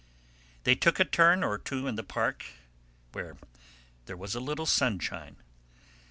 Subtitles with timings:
[0.63, 2.43] They took a turn or two in the park,
[3.11, 3.37] where
[4.07, 5.35] there was a little sunshine.